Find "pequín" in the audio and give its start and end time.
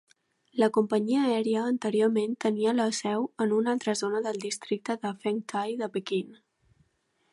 5.99-6.35